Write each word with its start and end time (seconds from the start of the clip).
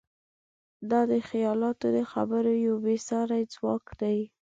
دا 0.91 1.01
د 1.11 1.13
خیالاتو 1.29 1.87
د 1.95 1.99
خبرو 2.11 2.53
یو 2.65 2.75
بېساری 2.85 3.43
ځواک 3.53 3.85
دی. 4.01 4.19